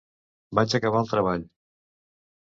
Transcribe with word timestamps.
Vaig 0.59 0.73
acabar 0.79 1.03
el 1.03 1.11
treball. 1.13 1.45